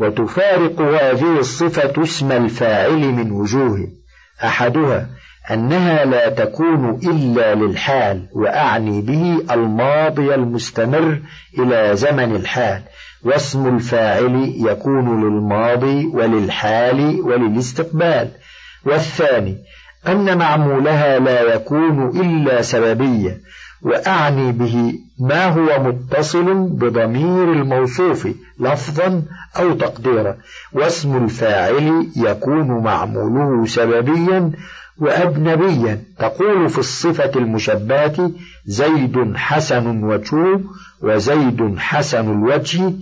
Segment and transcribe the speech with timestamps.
[0.00, 3.88] وتفارق هذه الصفة اسم الفاعل من وجوه
[4.44, 5.08] أحدها
[5.50, 11.20] أنها لا تكون إلا للحال وأعني به الماضي المستمر
[11.58, 12.82] إلى زمن الحال
[13.24, 18.28] واسم الفاعل يكون للماضي وللحال وللاستقبال.
[18.84, 19.58] والثاني
[20.08, 23.40] أن معمولها لا يكون إلا سببيا
[23.82, 28.28] وأعني به ما هو متصل بضمير الموصوف
[28.60, 29.22] لفظا
[29.56, 30.36] أو تقديرا
[30.72, 34.52] واسم الفاعل يكون معموله سببيا
[34.98, 36.02] وأجنبيا.
[36.18, 38.30] تقول في الصفة المشبهة
[38.66, 40.60] زيد حسن وجهه
[41.02, 42.92] وزيد حسن الوجه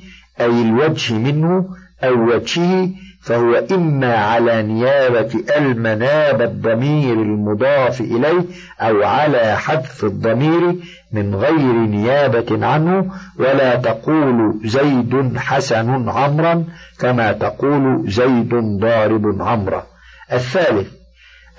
[0.40, 1.68] أي الوجه منه
[2.04, 2.88] أو وجهه
[3.20, 8.44] فهو إما على نيابة المناب الضمير المضاف إليه
[8.80, 10.74] أو على حذف الضمير
[11.12, 16.64] من غير نيابة عنه ولا تقول زيد حسن عمرا
[17.00, 19.86] كما تقول زيد ضارب عمرا.
[20.32, 20.88] الثالث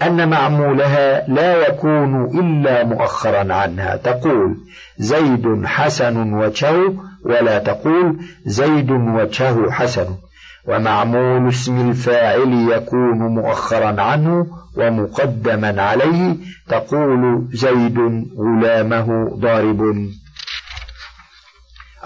[0.01, 3.95] أن معمولها لا يكون إلا مؤخرا عنها.
[3.95, 4.57] تقول
[4.97, 6.93] زيد حسن وجهه
[7.25, 10.07] ولا تقول زيد وجهه حسن.
[10.69, 16.35] ومعمول اسم الفاعل يكون مؤخرا عنه ومقدما عليه
[16.67, 17.97] تقول زيد
[18.37, 20.09] غلامه ضارب.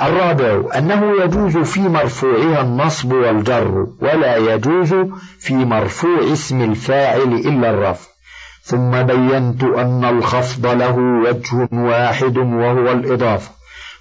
[0.01, 4.95] الرابع أنه يجوز في مرفوعها النصب والجر ولا يجوز
[5.39, 8.07] في مرفوع اسم الفاعل إلا الرفع.
[8.63, 13.51] ثم بينت أن الخفض له وجه واحد وهو الإضافة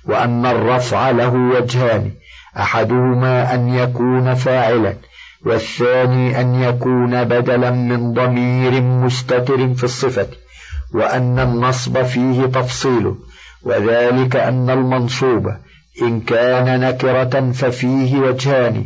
[0.04, 2.10] وأن الرفع له وجهان.
[2.58, 4.94] أحدهما أن يكون فاعلا
[5.46, 10.26] والثاني أن يكون بدلا من ضمير مستتر في الصفة
[10.94, 13.14] وأن النصب فيه تفصيل
[13.62, 15.52] وذلك أن المنصوب
[16.02, 18.84] إن كان نكرة ففيه وجهان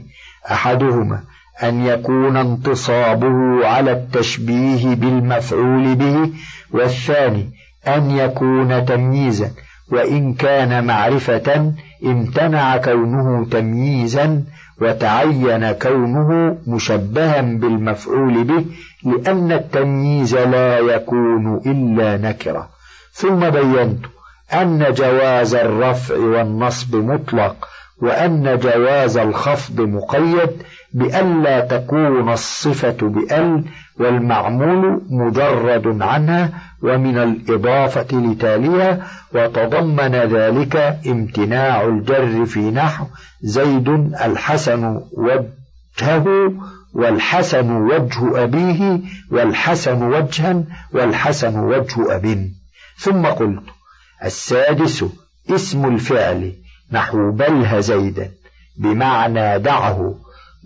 [0.51, 1.21] أحدهما
[1.63, 6.31] أن يكون انتصابه على التشبيه بالمفعول به
[6.71, 7.51] والثاني
[7.87, 9.51] أن يكون تمييزا
[9.93, 11.73] وإن كان معرفة
[12.05, 14.45] امتنع كونه تمييزا
[14.81, 18.65] وتعين كونه مشبها بالمفعول به
[19.05, 22.69] لأن التمييز لا يكون إلا نكرة.
[23.13, 24.07] ثم بينت
[24.53, 27.69] أن جواز الرفع والنصب مطلق
[28.03, 33.65] وأن جواز الخفض مقيد بألا تكون الصفة بأل
[33.99, 36.51] والمعمول مجرد عنها
[36.83, 40.77] ومن الإضافة لتاليها وتضمن ذلك
[41.07, 43.07] امتناع الجر في نحو
[43.41, 43.89] زيد
[44.25, 46.53] الحسن وجهه
[46.95, 50.63] والحسن وجه أبيه والحسن وجها
[50.93, 52.51] والحسن وجه أب.
[52.99, 53.63] ثم قلت
[54.25, 55.05] السادس
[55.51, 56.53] اسم الفعل
[56.93, 58.31] نحو بله زيدا
[58.79, 60.15] بمعنى دعه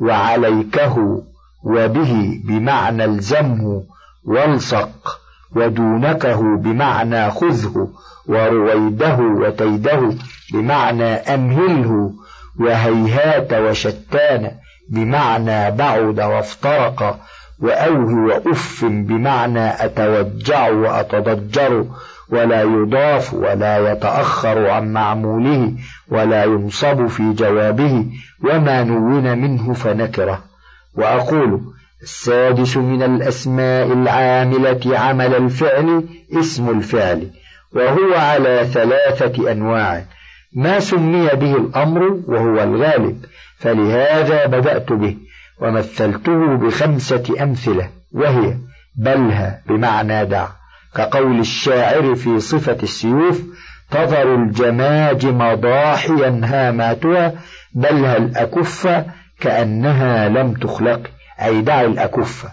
[0.00, 1.22] وعليكه
[1.62, 3.82] وبه بمعنى الزمه
[4.24, 5.20] والصق
[5.56, 7.88] ودونكه بمعنى خذه
[8.26, 10.12] ورويده وتيده
[10.52, 12.12] بمعنى أمهله
[12.60, 14.50] وهيهات وشتان
[14.90, 17.20] بمعنى بعد وافترق
[17.60, 21.84] وأوه وأف بمعنى أتوجع وأتضجر
[22.30, 25.72] ولا يضاف ولا يتأخر عن معموله
[26.08, 28.06] ولا ينصب في جوابه
[28.44, 30.49] وما نون منه فنكره.
[30.94, 31.60] وأقول
[32.02, 36.04] السادس من الأسماء العاملة عمل الفعل
[36.40, 37.30] اسم الفعل
[37.72, 40.04] وهو على ثلاثة أنواع.
[40.52, 43.24] ما سمي به الأمر وهو الغالب
[43.58, 45.16] فلهذا بدأت به
[45.60, 48.56] ومثلته بخمسة أمثلة وهي
[48.96, 50.46] بلها بمعنى دع
[50.94, 53.42] كقول الشاعر في صفة السيوف
[53.90, 57.34] تظر الجماجم ضاحيا هاماتها
[57.74, 59.04] بلها الأكف
[59.40, 61.00] كأنها لم تخلق
[61.42, 62.46] أي دع الأكف.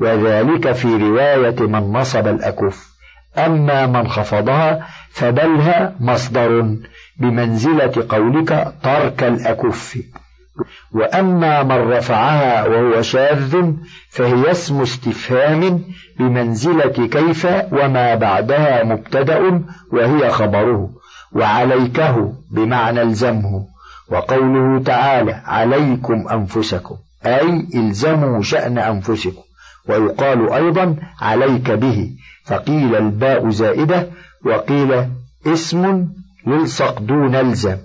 [0.00, 2.96] وذلك في رواية من نصب الأكف.
[3.38, 6.76] أما من خفضها فبلها مصدر
[7.20, 9.98] بمنزلة قولك ترك الأكف.
[10.92, 13.72] وأما من رفعها وهو شاذ
[14.10, 15.84] فهي اسم استفهام
[16.18, 19.62] بمنزلة كيف وما بعدها مبتدأ
[19.92, 20.90] وهي خبره.
[21.32, 23.75] وعليكه بمعنى الزمه
[24.10, 29.42] وقوله تعالى عليكم أنفسكم أي إلزموا شأن أنفسكم.
[29.88, 32.10] ويقال أيضا عليك به
[32.44, 34.08] فقيل الباء زائدة
[34.44, 35.06] وقيل
[35.46, 36.08] اسم
[36.46, 37.76] يلصق دون الزم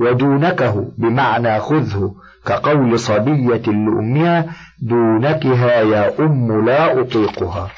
[0.00, 2.14] ودونكه بمعنى خذه
[2.46, 4.46] كقول صبية لأمها
[4.82, 7.70] دونكها يا أم لا أطيقها.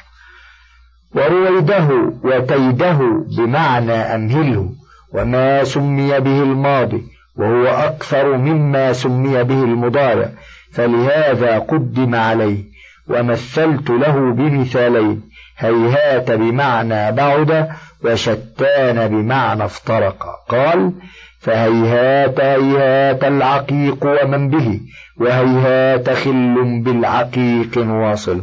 [1.15, 1.89] ورويده
[2.23, 2.99] وتيده
[3.37, 4.69] بمعنى أمهله
[5.13, 10.29] وما سمي به الماضي وهو أكثر مما سمي به المضارع
[10.73, 12.63] فلهذا قدم عليه
[13.07, 15.21] ومثلت له بمثالين
[15.57, 17.69] هيهات بمعنى بعد
[18.03, 20.25] وشتان بمعنى افترق.
[20.49, 20.93] قال
[21.39, 24.79] فهيهات هيهات العقيق ومن به
[25.19, 28.41] وهيهات خل بالعقيق واصل.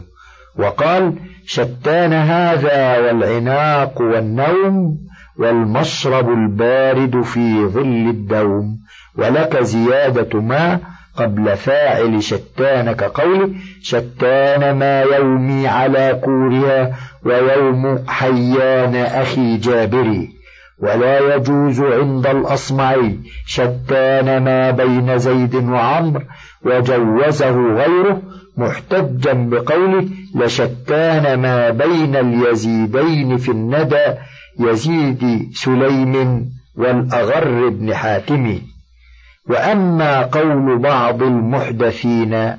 [0.59, 1.15] وقال
[1.47, 5.10] شتان هذا والعناق والنوم
[5.41, 8.79] والمشرب البارد في ظل الدوم
[9.19, 10.79] ولك زيادة ما
[11.17, 13.51] قبل فاعل شتان كقوله
[13.83, 20.41] شتان ما يومي على كورها ويوم حيان أخي جابري.
[20.83, 23.17] ولا يجوز عند الأصمعي
[23.47, 26.25] شتان ما بين زيد وعمر
[26.65, 28.23] وجوزه غيره
[28.57, 34.15] محتجا بقوله لشتان ما بين اليزيدين في الندى
[34.61, 36.45] يزيد سليم
[36.77, 38.59] والأغر بن حاتم.
[39.49, 42.57] وأما قول بعض المحدثين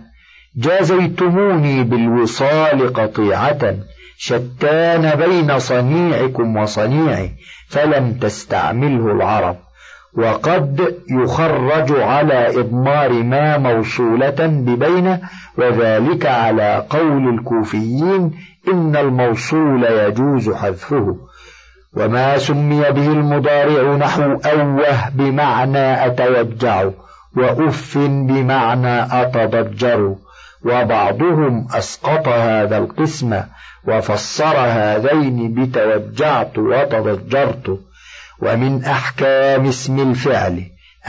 [0.56, 3.76] جازيتموني بالوصال قطيعة
[4.18, 7.32] شتان بين صنيعكم وصنيعي
[7.70, 9.56] فلم تستعمله العرب.
[10.14, 15.20] وقد يخرج على إضمار ما موصولة ببين
[15.58, 18.32] وذلك على قول الكوفيين
[18.68, 21.18] إن الموصول يجوز حذفه.
[21.96, 26.90] وما سمي به المضارع نحو أوه بمعنى أتوجع
[27.38, 30.16] وأف بمعنى أتضجر
[30.66, 33.42] وبعضهم أسقط هذا القسم
[33.88, 37.80] وفسر هذين بتوجعت وتضجرت.
[38.42, 40.64] ومن أحكام اسم الفعل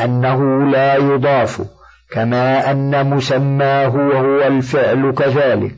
[0.04, 1.62] أنه لا يضاف
[2.10, 5.74] كما أن مسماه وهو الفعل كذلك.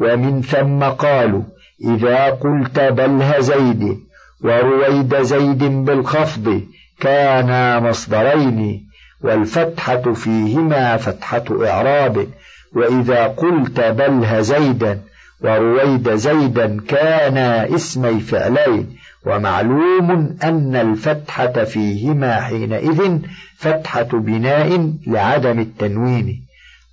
[0.00, 1.42] ومن ثم قالوا
[1.84, 3.98] إذا قلت بلها زيد
[4.42, 6.62] ورويد زيد بالخفض
[7.00, 8.86] كانا مصدرين
[9.20, 12.26] والفتحة فيهما فتحة إعراب.
[12.74, 15.00] وإذا قلت بلها زيدا
[15.40, 18.96] ورويد زيدا كانا اسمي فعلين.
[19.26, 23.18] ومعلوم أن الفتحة فيهما حينئذ
[23.56, 26.46] فتحة بناء لعدم التنوين.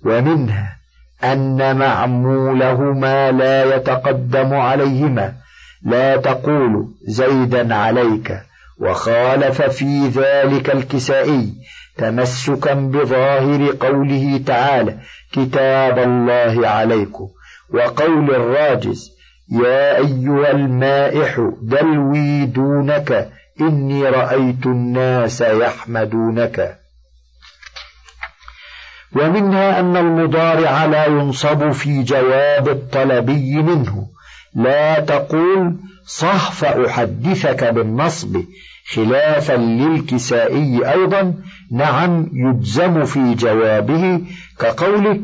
[0.04, 0.76] ومنها
[1.24, 5.32] أن معمولهما لا يتقدم عليهما.
[5.82, 8.40] لا تقول زيدا عليك
[8.78, 11.54] وخالف في ذلك الكسائي
[11.96, 14.98] تمسكا بظاهر قوله تعالى
[15.32, 17.28] كتاب الله عليكم
[17.74, 19.10] وقول الراجز
[19.52, 23.28] يا أيها المائح دلوي دونك
[23.60, 26.78] إني رأيت الناس يحمدونك.
[29.16, 34.06] ومنها أن المضارع لا ينصب في جواب الطلبي منه
[34.54, 35.76] لا تقول
[36.06, 38.42] صح فأحدثك بالنصب
[38.92, 41.34] خلافا للكسائي أيضا.
[41.72, 44.20] نعم يجزم في جوابه
[44.58, 45.20] كقوله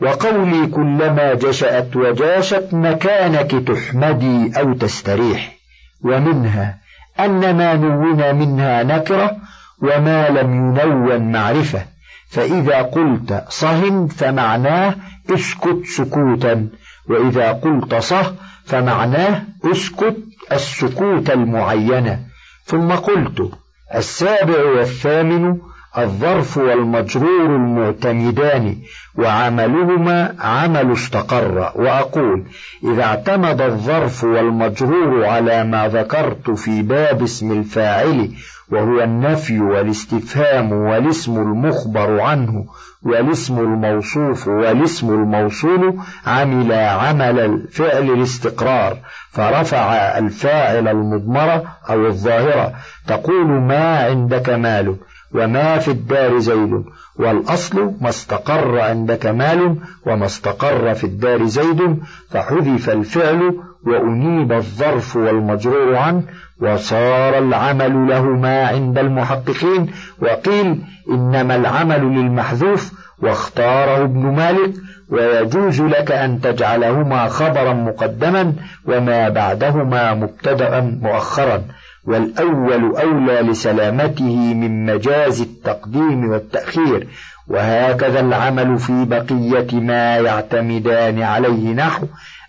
[0.00, 5.56] وقولي كلما جشأت وجاشت مكانك تحمدي أو تستريح.
[6.04, 6.78] ومنها
[7.20, 9.36] أن ما نون منها نكرة
[9.82, 11.82] وما لم ينون معرفة
[12.30, 14.94] فإذا قلت صهن فمعناه
[15.30, 16.68] اسكت سكوتا.
[17.10, 18.34] وإذا قلت صه
[18.64, 20.16] فمعناه أسكت
[20.52, 22.18] السكوت المعينة
[22.64, 23.50] ثم قلت
[23.94, 25.58] السابع والثامن
[25.98, 28.76] الظرف والمجرور المعتمدان
[29.18, 31.72] وعملهما عمل استقر.
[31.74, 32.44] وأقول
[32.84, 38.30] إذا اعتمد الظرف والمجرور على ما ذكرت في باب اسم الفاعل
[38.70, 42.64] وهو النفي والاستفهام والاسم المخبر عنه
[43.02, 48.96] والاسم الموصوف والاسم الموصول عمل عمل الفعل الاستقرار
[49.30, 52.72] فرفع الفاعل المضمرة أو الظاهرة
[53.06, 54.96] تقول ما عندك مال
[55.34, 56.84] وما في الدار زيد
[57.16, 61.98] والأصل ما استقر عندك مال وما استقر في الدار زيد
[62.30, 66.22] فحذف الفعل وأنيب الظرف والمجرور عنه
[66.60, 69.86] وصار العمل لهما عند المحققين
[70.22, 74.72] وقيل إنما العمل للمحذوف واختاره ابن مالك
[75.10, 78.52] ويجوز لك أن تجعلهما خبرا مقدما
[78.86, 81.62] وما بعدهما مبتدأ مؤخرا.
[82.06, 87.06] والأول أولى لسلامته من مجاز التقديم والتأخير.
[87.48, 92.06] وهكذا العمل في بقية ما يعتمدان عليه نحو.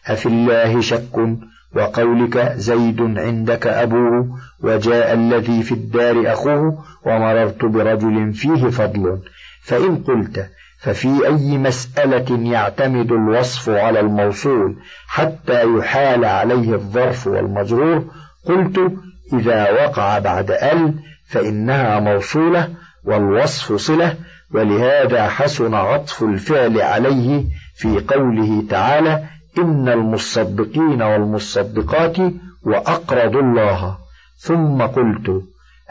[0.08, 1.38] أفي الله شك
[1.76, 9.20] وقولك زيد عندك أبوه وجاء الذي في الدار أخوه ومررت برجل فيه فضل.
[9.64, 14.76] فإن قلت ففي أي مسألة يعتمد الوصف على الموصول
[15.08, 18.06] حتى يحال عليه الظرف والمجرور؟
[18.46, 18.94] قلت
[19.34, 20.94] إذا وقع بعد أل
[21.28, 22.70] فإنها موصولة
[23.04, 24.16] والوصف صلة
[24.54, 27.44] ولهذا حسن عطف الفعل عليه
[27.76, 29.24] في قوله تعالى
[29.58, 32.18] إن المصدقين والمصدقات
[32.64, 33.98] وأقرضوا الله.
[34.38, 35.42] ثم قلت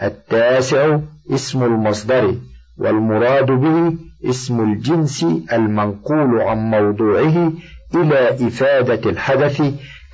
[0.03, 0.99] التاسع
[1.31, 2.35] اسم المصدر
[2.79, 3.97] والمراد به
[4.31, 7.53] اسم الجنس المنقول عن موضوعه
[7.95, 9.63] إلى إفادة الحدث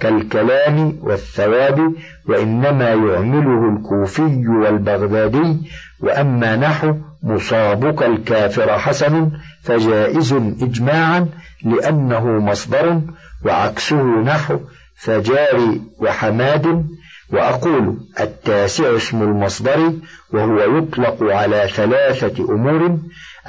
[0.01, 1.93] كالكلام والثواب
[2.29, 5.57] وإنما يعمله الكوفي والبغدادي
[6.01, 6.95] وأما نحو
[7.27, 9.31] مصابك الكافر حسن
[9.63, 11.29] فجائز إجماعا
[11.65, 13.01] لأنه مصدر
[13.45, 14.59] وعكسه نحو
[14.97, 16.87] فجاري وحماد
[17.33, 19.93] وأقول التاسع اسم المصدر
[20.33, 22.99] وهو يطلق على ثلاثة أمور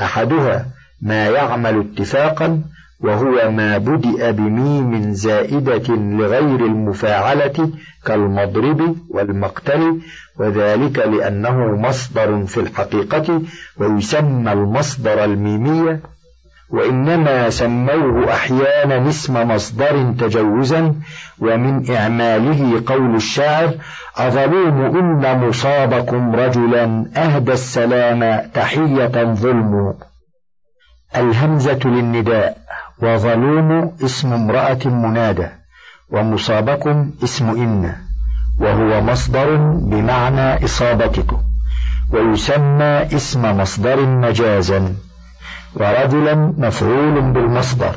[0.02, 0.66] أحدها
[1.02, 2.62] ما يعمل اتفاقا
[3.00, 7.70] وهو ما بدأ بميم زائدة لغير المفاعلة
[8.06, 10.02] كالمضرب والمقتل
[10.40, 13.42] وذلك لأنه مصدر في الحقيقة
[13.78, 16.02] ويسمى المصدر الميمية
[16.70, 20.96] وإنما سموه أحيانا اسم مصدر تجوزا
[21.40, 23.74] ومن إعماله قول الشاعر
[24.18, 29.94] أظلوم إن مصابكم رجلا أهدى السلام تحية ظلم.
[31.16, 32.58] الهمزة للنداء
[33.02, 35.48] وظلوم اسم امرأة منادى
[36.12, 38.07] ومصابكم اسم إن.
[38.60, 41.38] وهو مصدر بمعنى إصابتكم
[42.12, 44.96] ويسمى اسم مصدر مجازا
[45.76, 47.96] ورجلا مفعول بالمصدر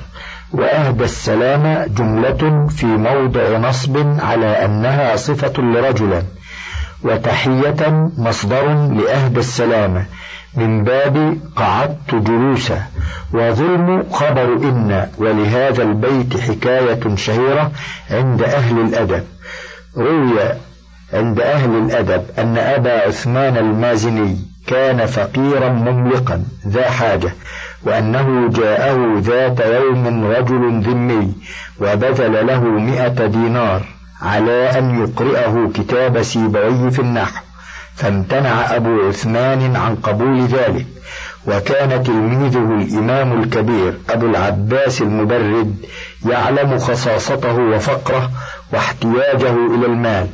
[0.52, 6.23] وأهدى السلام جملة في موضع نصب على أنها صفة لرجلا
[7.02, 10.07] وتحية مصدر لأهدى السلام
[10.55, 12.83] من باب قعدت جلوسا
[13.33, 17.71] وظلم خبر إن ولهذا البيت حكاية شهيرة
[18.11, 19.25] عند أهل الأدب.
[19.97, 20.39] روي
[21.13, 27.33] عند أهل الأدب أن أبا عثمان المازني كان فقيرا مملقا ذا حاجة
[27.83, 31.33] وأنه جاءه ذات يوم رجل ذمي
[31.81, 33.83] وبذل له مئة دينار
[34.23, 37.41] على أن يقرئه كتاب سيبويه في النحو
[37.95, 40.87] فامتنع أبو عثمان عن قبول ذلك.
[41.47, 45.75] وكان تلميذه الإمام الكبير أبو العباس المبرد
[46.31, 48.31] يعلم خصاصته وفقره
[48.73, 50.27] واحتياجه إلى المال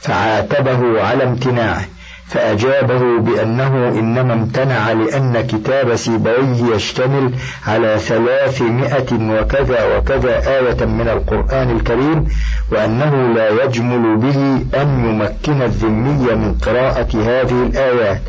[0.00, 1.84] فعاتبه على امتناعه
[2.32, 7.34] فأجابه بأنه إنما امتنع لأن كتاب سيبويه يشتمل
[7.66, 12.28] على ثلاثمائة وكذا وكذا آية من القرآن الكريم
[12.72, 18.20] وأنه لا يجمل به أن يمكن الذمي من قراءة هذه الآيات.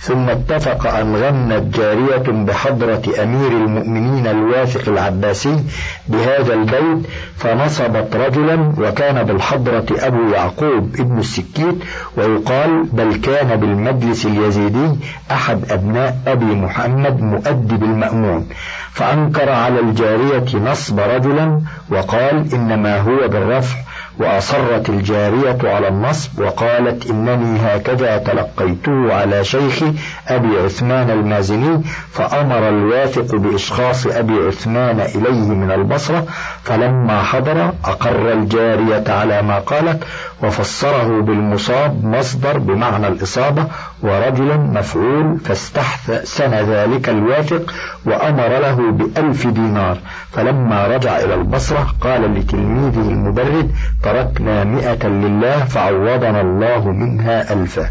[0.00, 5.64] ثم اتفق أن غنت جارية بحضرة أمير المؤمنين الواثق العباسي
[6.08, 11.74] بهذا البيت فنصبت رجلا وكان بالحضرة أبو يعقوب ابن السكيت
[12.16, 14.88] ويقال بل كان بالمجلس اليزيدي
[15.30, 18.48] أحد أبناء أبي محمد مؤدب المأمون
[18.92, 23.76] فأنكر على الجارية نصب رجلا وقال إنما هو بالرفع
[24.20, 29.92] وأصرت الجارية على النصب وقالت إنني هكذا تلقيته على شيخي
[30.28, 36.24] أبي عثمان المازني فأمر الواثق بإشخاص أبي عثمان إليه من البصرة
[36.64, 40.04] فلما حضر أقر الجارية على ما قالت
[40.42, 43.66] وفسره بالمصاب مصدر بمعنى الإصابة
[44.02, 47.74] ورجلا مفعول فاستحسن ذلك الواثق
[48.06, 49.98] وأمر له بألف دينار.
[50.32, 53.70] فلما رجع إلى البصرة قال لتلميذه المبرد
[54.02, 57.90] تركنا مئة لله فعوضنا الله منها ألفا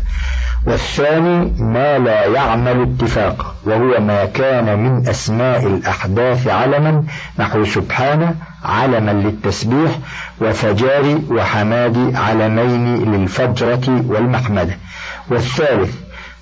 [0.66, 7.04] والثاني ما لا يعمل اتفاقا وهو ما كان من أسماء الأحداث علما
[7.40, 8.36] نحو سبحانه
[8.66, 9.92] علما للتسبيح
[10.42, 14.78] وفجار وحماد علمين للفجرة والمحمدة
[15.30, 15.96] والثالث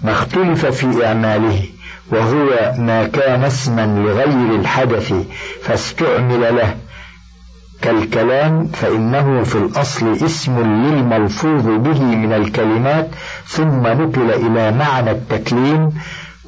[0.03, 1.65] ما اختلف في إعماله
[2.11, 5.13] وهو ما كان اسما لغير الحدث
[5.63, 6.75] فاستعمل له.
[7.81, 13.09] كالكلام فإنه في الأصل اسم للملفوظ به من الكلمات
[13.45, 15.89] ثم نقل إلى معنى التكليم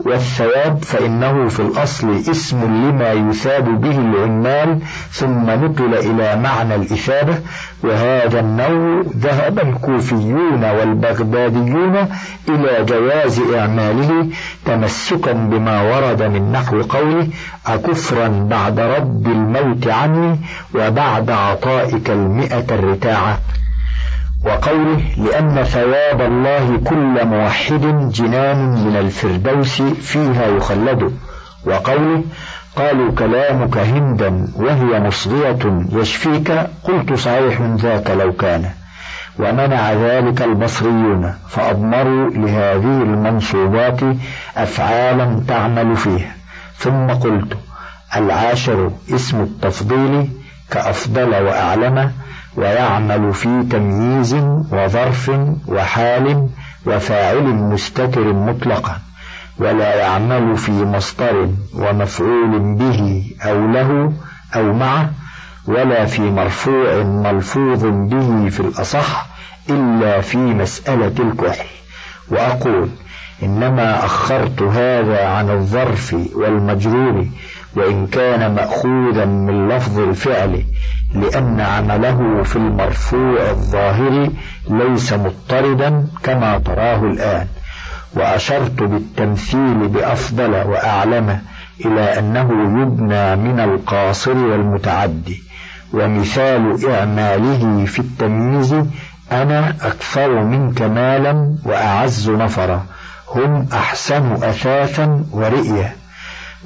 [0.05, 4.79] والثواب فإنه في الأصل اسم لما يثاب به العمال
[5.11, 7.39] ثم نقل إلى معنى الإثابة
[7.83, 11.95] وهذا النوع ذهب الكوفيون والبغداديون
[12.49, 14.27] إلى جواز إعماله
[14.65, 17.27] تمسكا بما ورد من نحو قوله
[17.67, 20.39] أكفرا بعد رد الموت عني
[20.75, 23.39] وبعد عطائك المئة الرتاعة
[24.45, 31.17] وقوله لأن ثواب الله كل موحد جنان من الفردوس فيها يخلد.
[31.65, 32.23] وقوله
[32.75, 36.51] قالوا كلامك هندا وهي مصغية يشفيك.
[36.83, 38.69] قلت صحيح ذاك لو كان.
[39.39, 43.99] ومنع ذلك البصريون فأضمروا لهذه المنصوبات
[44.57, 46.35] أفعالا تعمل فيها
[46.77, 47.57] ثم قلت
[48.15, 50.27] العاشر اسم التفضيل
[50.71, 52.11] كأفضل وأعلم
[52.55, 54.33] ويعمل في تمييز
[54.71, 55.31] وظرف
[55.67, 56.49] وحال
[56.85, 58.99] وفاعل مستتر مطلقا
[59.59, 64.13] ولا يعمل في مصدر ومفعول به أو له
[64.55, 65.09] أو معه
[65.67, 69.25] ولا في مرفوع ملفوظ به في الأصح
[69.69, 71.65] إلا في مسألة الكحل.
[72.31, 72.89] وأقول
[73.43, 77.25] إنما أخرت هذا عن الظرف والمجرور
[77.75, 80.63] وإن كان مأخوذا من لفظ الفعل
[81.13, 84.29] لأن عمله في المرفوع الظاهر
[84.69, 87.47] ليس مضطردا كما تراه الآن.
[88.15, 91.39] وأشرت بالتمثيل بأفضل وأعلم
[91.85, 92.49] إلى أنه
[92.81, 95.43] يبنى من القاصر والمتعدي.
[95.93, 98.75] ومثال إعماله في التمييز
[99.31, 102.85] أنا أكثر منك مالا وأعز نفرا
[103.35, 105.93] هم أحسن أثاثا ورئيا.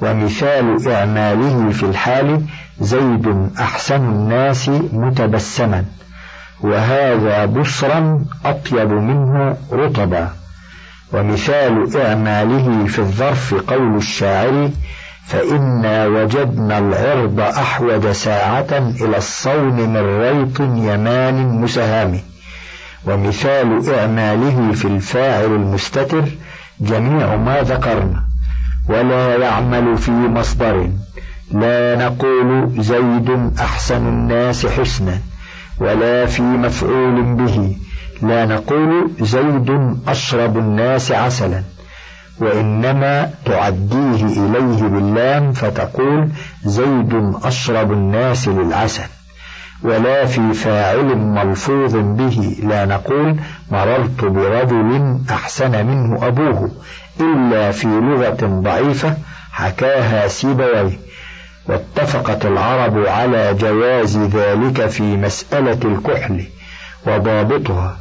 [0.02, 2.42] ومثال إعماله في الحال
[2.80, 5.84] زيد أحسن الناس متبسما
[6.60, 10.28] وهذا بصرا أطيب منه رطبا.
[11.12, 14.70] ومثال إعماله في الظرف قول الشاعر
[15.26, 22.20] فإنا وجدنا العرض أحوج ساعة إلى الصون من ريط يمان مسهام.
[23.06, 26.24] ومثال إعماله في الفاعل المستتر
[26.80, 28.24] جميع ما ذكرنا
[28.88, 30.88] ولا يعمل في مصدر.
[31.52, 35.18] لا نقول زيد أحسن الناس حسنا
[35.80, 37.76] ولا في مفعول به.
[38.22, 41.62] لا نقول زيد أشرب الناس عسلا
[42.40, 46.28] وإنما تعديه إليه باللام فتقول
[46.64, 49.08] زيد أشرب الناس للعسل.
[49.82, 52.56] ولا في فاعل ملفوظ به.
[52.62, 53.36] لا نقول
[53.70, 56.70] مررت برجل أحسن منه أبوه
[57.20, 59.14] إلا في لغة ضعيفة
[59.52, 60.98] حكاها سيبويه.
[61.68, 66.44] واتفقت العرب على جواز ذلك في مسألة الكحل
[67.06, 67.96] وضابطها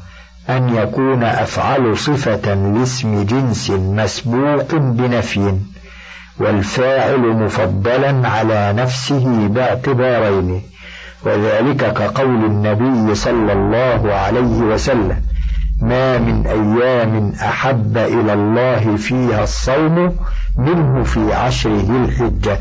[0.50, 5.54] أن يكون أفعل صفة لاسم جنس مسبوق بنفي
[6.40, 10.62] والفاعل مفضلا على نفسه باعتبارين
[11.26, 15.22] وذلك كقول النبي صلى الله عليه وسلم
[15.82, 20.16] ما من أيام أحب إلى الله فيها الصوم
[20.58, 22.58] منه في عشر ذي الحجة.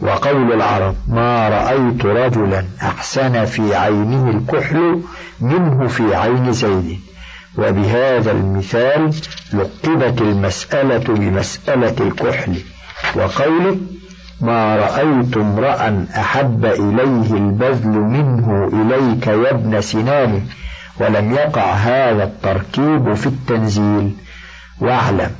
[0.00, 5.02] وقول العرب ما رأيت رجلا أحسن في عينه الكحل
[5.40, 7.00] منه في عين زيد.
[7.58, 9.10] وبهذا المثال
[9.52, 12.54] لقبت المسألة بمسألة الكحل.
[13.16, 13.76] وقوله
[14.40, 20.42] ما رأيت امرأ أحب إليه البذل منه إليك يا ابن سنان
[21.00, 24.16] ولم يقع هذا التركيب في التنزيل.
[24.80, 25.30] واعلم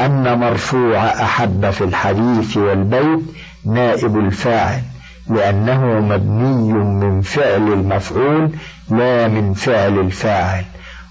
[0.00, 3.20] أن مرفوع أحب في الحديث والبيت
[3.66, 4.82] نائب الفاعل
[5.30, 8.50] لأنه مبني من فعل المفعول
[8.90, 10.64] لا من فعل الفاعل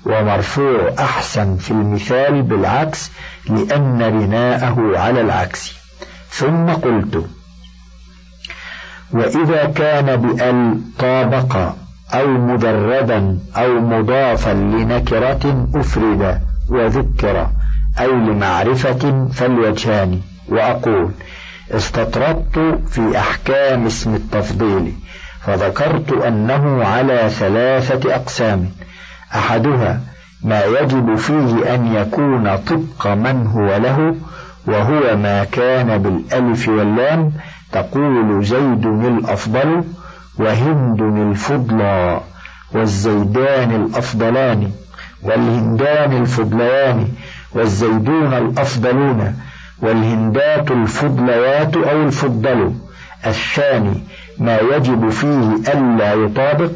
[0.05, 3.11] ومرفوع أحسن في المثال بالعكس
[3.49, 5.73] لأن بناءه على العكس.
[6.29, 7.25] ثم قلت
[9.13, 11.73] وإذا كان بأل طابق
[12.13, 17.49] أو مجردا أو مضافا لنكرة أفرد وذكر
[17.99, 21.11] أو لمعرفة فالوجهان وأقول
[21.71, 24.93] استطردت في أحكام اسم التفضيل
[25.41, 28.69] فذكرت أنه على ثلاثة أقسام.
[29.35, 30.01] أحدها
[30.43, 34.15] ما يجب فيه أن يكون طبق من هو له
[34.67, 37.33] وهو ما كان بالألف واللام
[37.71, 39.83] تقول زيد الأفضل
[40.39, 42.21] وهند الفضلى
[42.73, 44.71] والزيدان الأفضلان
[45.23, 47.07] والهندان الفضليان
[47.51, 49.35] والزيدون الأفضلون.
[49.81, 52.73] والهندات الفضليات أو الفضل.
[53.25, 53.93] الثاني
[54.39, 56.71] ما يجب فيه ألا يطابق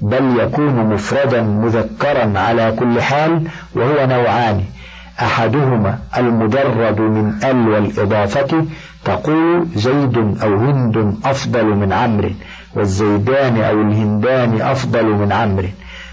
[0.00, 3.42] بل يكون مفردا مذكرا على كل حال
[3.74, 4.64] وهو نوعان.
[5.22, 8.64] أحدهما المجرد من أل والإضافة
[9.04, 12.30] تقول زيد أو هند أفضل من عمرو
[12.74, 15.68] والزيدان أو الهندان أفضل من عمرو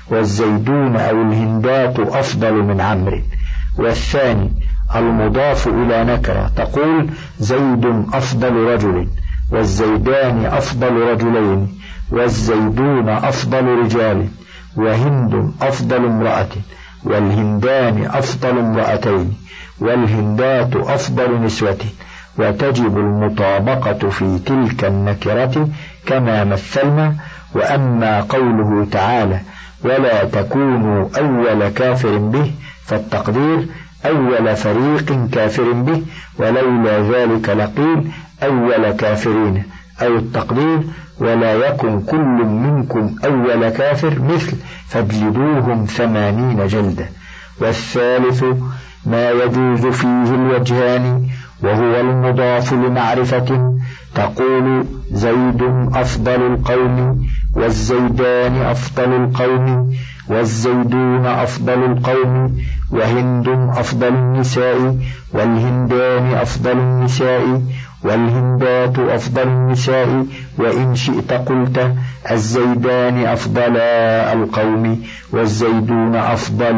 [0.09, 3.21] والزيدون أو الهندات أفضل من عمرو.
[3.77, 4.51] والثاني
[4.95, 6.51] المضاف إلى نكرة.
[6.55, 9.07] تقول زيد أفضل رجل
[9.51, 11.77] والزيدان أفضل رجلين
[12.11, 14.27] والزيدون أفضل رجال
[14.77, 16.49] وهند أفضل امرأة
[17.03, 19.33] والهندان أفضل امرأتين
[19.79, 21.77] والهندات أفضل نسوة.
[22.37, 25.69] وتجب المطابقة في تلك النكرة
[26.05, 27.15] كما مثلنا
[27.55, 29.39] وأما قوله تعالى
[29.83, 32.51] ولا تكونوا أول كافر به
[32.85, 33.67] فالتقدير
[34.05, 36.01] أول فريق كافر به
[36.39, 38.11] ولولا ذلك لقيل
[38.43, 39.63] أول كافرين
[40.01, 40.79] أو التقدير
[41.19, 47.09] ولا يكن كل منكم أول كافر مثل فاجلدوهم ثمانين جلدة.
[47.61, 48.43] والثالث
[49.05, 51.27] ما يجوز فيه الوجهان
[51.63, 53.77] وهو المضاف لمعرفة
[54.15, 55.61] تقول زيد
[55.93, 59.95] أفضل القوم والزيدان أفضل القوم
[60.29, 62.57] والزيدون أفضل القوم
[62.91, 64.95] وهند أفضل النساء
[65.33, 67.61] والهندان أفضل النساء
[68.03, 70.25] والهندات أفضل النساء
[70.57, 71.93] وإن شئت قلت
[72.31, 73.77] الزيدان أفضل
[74.37, 75.03] القوم
[75.33, 76.75] والزيدون أفضل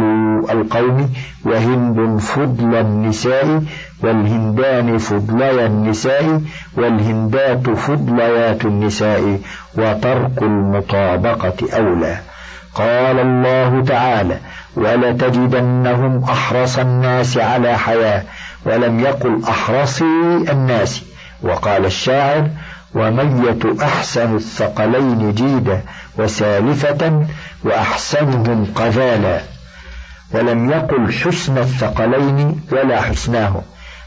[0.51, 1.09] القوم
[1.45, 3.63] وهند فضل النساء
[4.03, 6.41] والهندان فضلي النساء
[6.77, 9.39] والهندات فضليات النساء
[9.77, 12.17] وترك المطابقة أولى.
[12.75, 14.37] قال الله تعالى
[14.75, 18.23] ولتجدنهم أحرص الناس على حياة
[18.65, 20.03] ولم يقل أحرصي
[20.51, 21.03] الناس
[21.41, 22.49] وقال الشاعر
[22.95, 25.81] ومية أحسن الثقلين جيدا
[26.17, 27.25] وسالفة
[27.63, 29.41] وأحسنهم قذالا
[30.33, 33.61] ولم يقل حسن الثقلين ولا حسناه.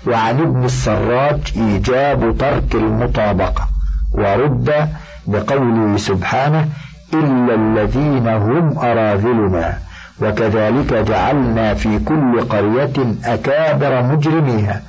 [0.07, 3.69] وعن ابن السراج إيجاب ترك المطابقة
[4.13, 4.89] ورد
[5.27, 6.69] بقوله سبحانه
[7.15, 9.79] إلا الذين هم أراذلنا.
[10.23, 14.83] وكذلك جعلنا في كل قرية أكابر مجرميها.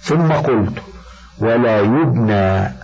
[0.00, 0.78] ثم قلت
[1.38, 2.80] ولا يبنى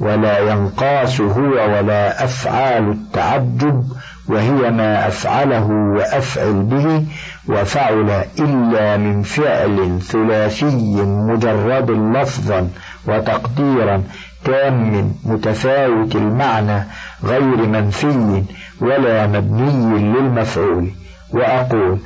[0.00, 3.84] ولا ينقاس هو ولا أفعال التعجب
[4.28, 7.04] وهي ما أفعله وأفعل به
[7.48, 12.68] وفعل إلا من فعل ثلاثي مجرد لفظا
[13.06, 14.02] وتقديرا
[14.44, 16.84] تام متفاوت المعنى
[17.24, 18.42] غير منفي
[18.80, 20.90] ولا مبني للمفعول.
[21.30, 21.98] وأقول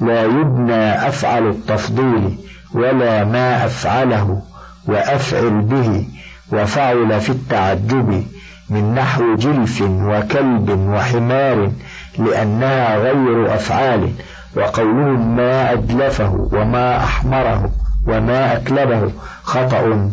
[0.00, 2.38] لا يبنى أفعل التفضيل
[2.74, 4.42] ولا ما أفعله
[4.86, 6.06] وأفعل به
[6.52, 8.24] وفعل في التعجب
[8.70, 11.70] من نحو جلف وكلب وحمار
[12.18, 14.12] لأنها غير أفعال.
[14.56, 17.70] وقولهم ما أدلفه وما أحمره
[18.06, 19.10] وما أكلبه
[19.42, 20.10] خطأ.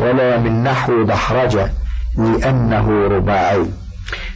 [0.00, 1.70] ولا من نحو دحرجة
[2.18, 3.66] لأنه رباعي.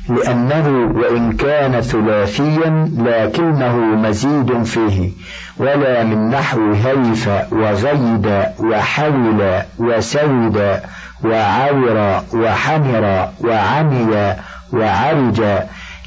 [0.09, 5.11] لأنه وإن كان ثلاثيا لكنه مزيد فيه
[5.59, 10.81] ولا من نحو هيف وغيد وحول وسود
[11.25, 14.35] وعور وحمر وعمي
[14.73, 15.43] وعرج.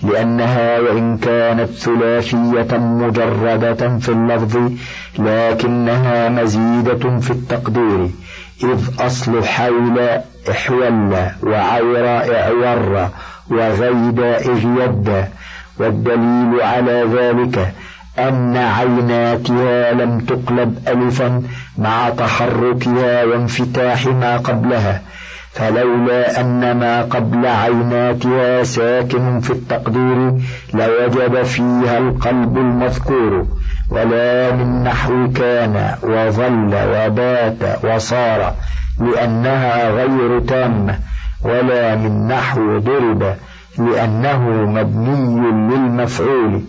[0.04, 4.58] لأنها وإن كانت ثلاثية مجردة في اللفظ
[5.20, 8.10] لكنها مزيدة في التقدير.
[8.64, 10.00] إذ أصل حول
[10.52, 13.10] إحول وعور إعور
[13.50, 15.26] وغيد إذ يد
[15.80, 17.74] والدليل على ذلك
[18.20, 21.44] أن عيناتها لم تقلب ألفا
[21.78, 25.02] مع تحركها وانفتاح ما قبلها
[25.54, 30.32] فلولا أن ما قبل عيناتها ساكن في التقدير
[30.74, 33.48] لوجب فيها القلب المذكور.
[33.90, 38.54] ولا من نحو كان وظل وبات وصار
[39.00, 41.00] لأنها غير تامة
[41.44, 43.36] ولا من نحو ضرب
[43.78, 46.62] لأنه مبني للمفعول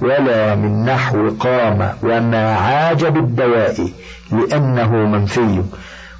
[0.00, 3.88] ولا من نحو قام وما عاج بالدواء
[4.32, 5.62] لأنه منفي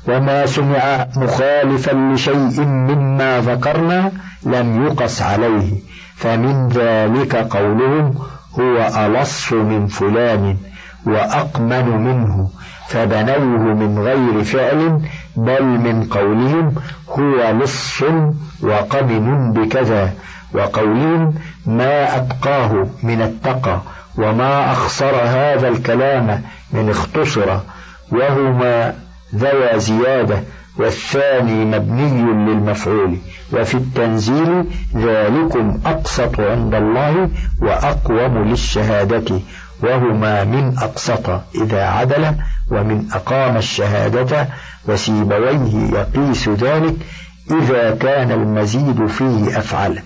[0.08, 4.12] وما سمع مخالفا لشيء مما ذكرنا
[4.46, 5.72] لم يقص عليه
[6.16, 8.14] فمن ذلك قولهم
[8.58, 10.56] هو ألص من فلان
[11.06, 12.48] وأقمن منه
[12.88, 15.00] فبنوه من غير فعل
[15.36, 16.74] بل من قولهم
[17.08, 18.02] هو لص
[18.62, 20.12] وقمن بكذا
[20.54, 21.34] وقولهم
[21.66, 23.80] ما أتقاه من التقى
[24.18, 26.42] وما أخصر هذا الكلام
[26.72, 27.58] من اختصر
[28.12, 28.94] وهما
[29.34, 30.38] ذوى زيادة
[30.78, 33.16] والثاني مبني للمفعول
[33.52, 34.64] وفي التنزيل
[34.96, 37.30] ذلكم أقسط عند الله
[37.62, 39.40] وأقوم للشهادة
[39.82, 42.34] وهما من أقسط إذا عدل
[42.70, 44.48] ومن أقام الشهادة
[44.88, 46.94] وسيبويه يقيس ذلك
[47.50, 50.02] إذا كان المزيد فيه أفعل.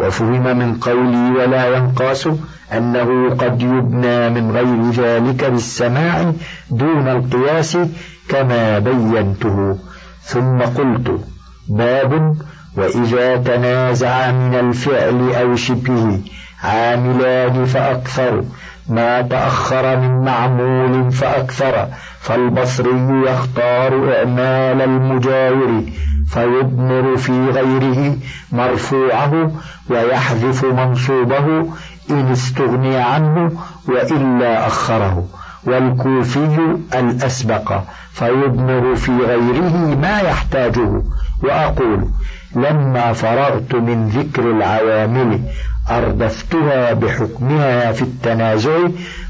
[0.00, 2.28] وفهم من قولي ولا ينقاس
[2.72, 6.32] أنه قد يبنى من غير ذلك بالسماع
[6.70, 7.78] دون القياس
[8.28, 9.78] كما بينته.
[10.22, 11.20] ثم قلت
[11.68, 12.36] باب
[12.76, 16.18] وإذا تنازع من الفعل أو شبهه
[16.64, 18.44] عاملان فأكثر
[18.88, 21.86] ما تأخر من معمول فأكثر
[22.20, 25.82] فالبصري يختار إعمال المجاور
[26.30, 28.16] فيضمر في غيره
[28.52, 29.52] مرفوعه
[29.90, 31.46] ويحذف منصوبه
[32.10, 33.52] إن استغني عنه
[33.88, 35.24] وإلا أخره.
[35.64, 37.80] والكوفي الأسبق
[38.12, 41.02] فيضمر في غيره ما يحتاجه.
[41.42, 42.08] وأقول
[42.56, 45.40] لما فرغت من ذكر العوامل
[45.90, 48.78] أردفتها بحكمها في التنازع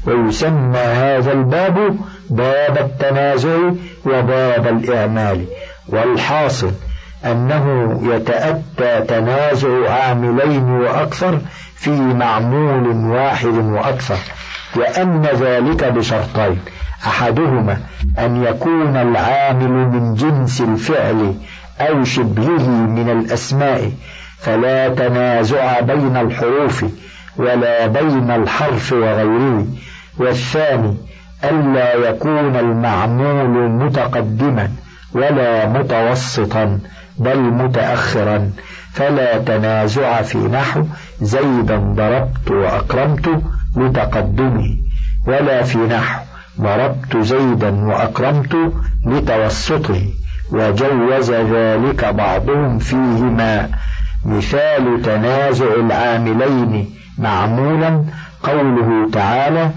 [0.07, 1.97] ويسمى هذا الباب
[2.29, 3.57] باب التنازع
[4.05, 5.45] وباب الإعمال.
[5.87, 6.71] والحاصل
[7.25, 11.39] أنه يتأتى تنازع عاملين وأكثر
[11.75, 14.17] في معمول واحد وأكثر.
[14.75, 16.59] وأن ذلك بشرطين.
[17.05, 17.77] أحدهما
[18.19, 21.33] أن يكون العامل من جنس الفعل
[21.79, 23.91] أو شبهه من الأسماء
[24.37, 26.85] فلا تنازع بين الحروف
[27.37, 29.65] ولا بين الحرف وغيره.
[30.17, 30.97] والثاني
[31.43, 34.71] ألا يكون المعمول متقدما
[35.13, 36.79] ولا متوسطا
[37.17, 38.51] بل متأخرا.
[38.93, 40.83] فلا تنازع في نحو
[41.21, 43.41] زيدا ضربت وأكرمت
[43.77, 44.77] لتقدمه
[45.27, 46.21] ولا في نحو.
[46.61, 48.57] ضربت زيدا وأكرمت
[49.05, 50.01] لتوسطه
[50.51, 53.69] وجوز ذلك بعضهم فيهما.
[54.25, 58.03] مثال تنازع العاملين معمولا.
[58.43, 59.69] قوله تعالى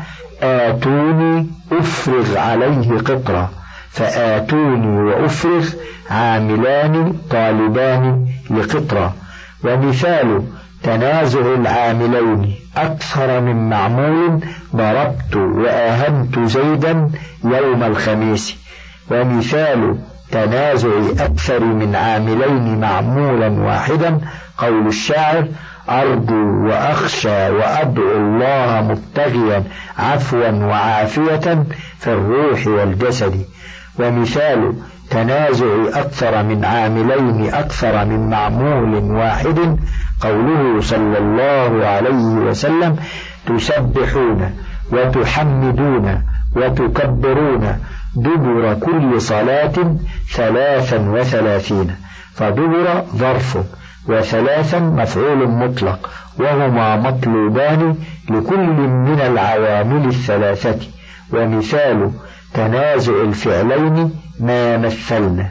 [0.42, 3.50] آتوني أفرغ عليه قطرة.
[3.90, 5.68] فآتوني وأفرغ
[6.10, 9.14] عاملان طالبان لقطرة.
[9.64, 10.42] ومثال
[10.84, 12.54] تنازع العاملين.
[12.76, 14.40] أكثر من معمول
[14.76, 17.10] ضربت وآهنت زيدا
[17.44, 18.56] يوم الخميس.
[19.10, 19.98] ومثال
[20.30, 24.20] تنازع أكثر من عاملين معمولا واحدا
[24.58, 25.48] قول الشاعر
[25.88, 29.64] أرجو وأخشى وأدعو الله مبتغيا
[29.98, 31.64] عفوا وعافية
[31.98, 33.44] في الروح والجسد.
[33.98, 34.74] ومثال
[35.10, 39.78] تنازع أكثر من عاملين أكثر من معمول واحد.
[40.20, 42.96] قوله صلى الله عليه وسلم
[43.46, 44.50] تسبحون
[44.92, 46.22] وتحمدون
[46.56, 47.78] وتكبرون
[48.16, 49.96] دبر كل صلاة
[50.34, 51.96] ثلاثا وثلاثين
[52.34, 53.58] فدبر ظرف
[54.08, 57.96] وثلاثا مفعول مطلق وهما مطلوبان
[58.30, 58.66] لكل
[59.08, 60.78] من العوامل الثلاثة.
[61.32, 62.10] ومثال
[62.54, 65.50] تنازع الفعلين ما مثلنا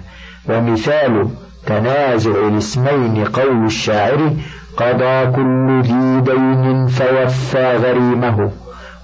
[0.50, 1.30] ومثال
[1.66, 4.34] تنازع الاسمين قول الشاعر
[4.78, 8.52] قضى كل ذي دين فوفى غريمه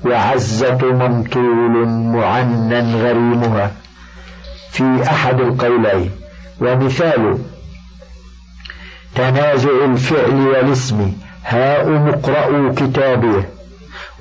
[0.06, 3.72] وعزة ممطول معنى غريمها
[4.72, 6.12] في أحد القولين
[6.62, 7.38] ومثال
[9.16, 11.12] تنازع الفعل والاسم
[11.46, 13.44] هاء مقرأوا كتابه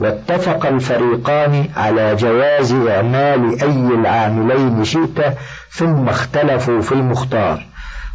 [0.00, 5.34] واتفق الفريقان على جواز إعمال أي العاملين شئت
[5.70, 7.66] ثم اختلفوا في المختار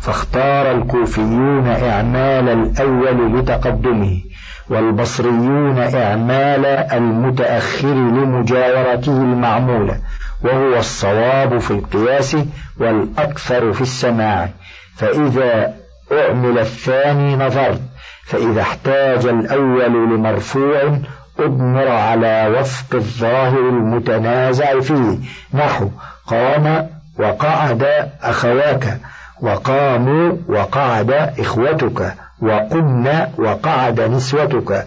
[0.02, 4.22] فاختار الكوفيون إعمال الأول لتقدمه
[4.70, 9.98] والبصريون إعمال المتأخر لمجاورته المعمولة
[10.44, 12.38] وهو الصواب في القياس
[12.80, 14.50] والأكثر في السماع
[14.96, 15.74] فإذا
[16.12, 17.82] أعمل الثاني نظرت
[18.26, 20.98] فإذا احتاج الأول لمرفوع
[21.40, 25.18] أضمر على وفق الظاهر المتنازع فيه.
[25.54, 25.90] نحو
[26.28, 27.84] قام وقعد
[28.22, 28.98] أخواك
[29.42, 34.86] وقاموا وقعد إخوتك وقمنا وقعد نسوتك.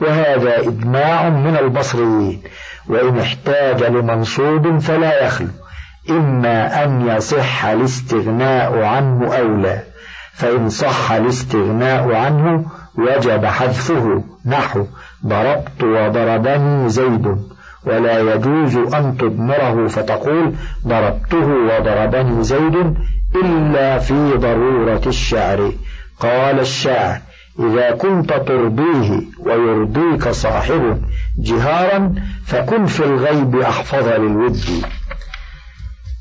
[0.00, 2.42] وهذا إجماع من البصريين.
[2.88, 5.48] وإن احتاج لمنصوب فلا يخلو.
[6.10, 9.78] إما أن يصح الاستغناء عنه أو لا.
[10.32, 12.64] فإن صح الاستغناء عنه
[12.98, 14.24] وجب حذفه.
[14.46, 14.86] نحو
[15.26, 17.36] ضربت وضربني زيد
[17.86, 20.54] ولا يجوز أن تضمره فتقول
[20.86, 22.94] ضربته وضربني زيد
[23.44, 25.72] إلا في ضرورة الشعر.
[26.20, 27.20] قال الشاعر
[27.58, 31.02] إذا كنت ترضيه ويرضيك صاحب
[31.38, 32.14] جهارا
[32.46, 34.58] فكن في الغيب أحفظ للود.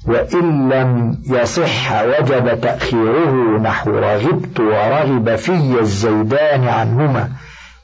[0.07, 7.29] وإن لم يصح وجب تأخيره نحو رغبت ورغب في الزيدان عنهما.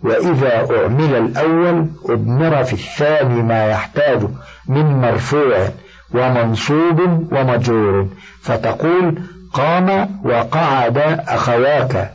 [0.03, 4.19] وإذا أعمل الأول أضمر في الثاني ما يحتاج
[4.67, 5.67] من مرفوع
[6.13, 6.99] ومنصوب
[7.31, 8.07] ومجرور.
[8.41, 9.19] فتقول
[9.53, 12.13] قام وقعد أخواك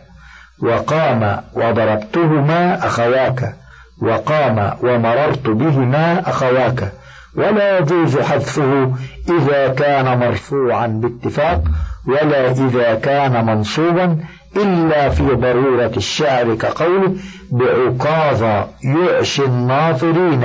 [0.63, 3.55] وقام وضربتهما أخواك
[4.03, 6.93] وقام ومررت بهما أخواك.
[7.37, 8.93] ولا يجوز حذفه
[9.29, 11.63] إذا كان مرفوعا باتفاق
[12.07, 14.19] ولا إذا كان منصوبا
[14.57, 17.15] إلا في ضرورة الشعر كقوله
[17.51, 18.43] بعكاظ
[18.85, 20.45] يعشي الناظرين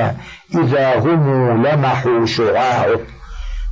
[0.55, 2.99] إذا هم لمحوا شعاعه.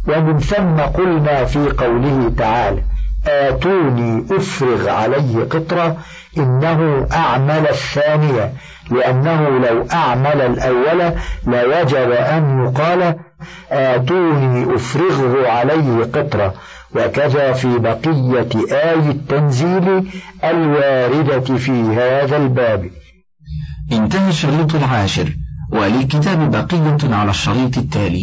[0.07, 2.81] ومن ثم قلنا في قوله تعالى
[3.27, 5.97] آتوني أفرغ عليه قطرة
[6.37, 8.53] إنه أعمل الثانية
[8.91, 11.13] لأنه لو أعمل الأول
[11.47, 13.15] لوجب أن يقال
[13.71, 16.53] آتوني أفرغه عليه قطرة
[16.95, 20.11] وكذا في بقية آي التنزيل
[20.43, 22.89] الواردة في هذا الباب.
[23.91, 25.29] انتهى الشريط العاشر
[25.71, 28.19] وللكتاب بقية على الشريط التالي.